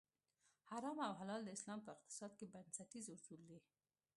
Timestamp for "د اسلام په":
1.45-1.89